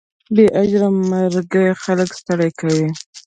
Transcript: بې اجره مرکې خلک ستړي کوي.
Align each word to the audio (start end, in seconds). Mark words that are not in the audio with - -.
بې 0.35 0.45
اجره 0.61 0.87
مرکې 1.11 1.65
خلک 1.83 2.09
ستړي 2.19 2.49
کوي. 2.59 2.87